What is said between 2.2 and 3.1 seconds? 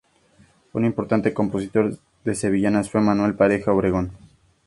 de sevillanas fue